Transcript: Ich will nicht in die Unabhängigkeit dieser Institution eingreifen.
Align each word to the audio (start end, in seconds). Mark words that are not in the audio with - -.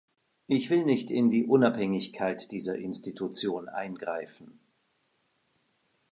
Ich 0.47 0.71
will 0.71 0.83
nicht 0.83 1.11
in 1.11 1.29
die 1.29 1.45
Unabhängigkeit 1.45 2.51
dieser 2.51 2.75
Institution 2.75 3.69
eingreifen. 3.69 4.59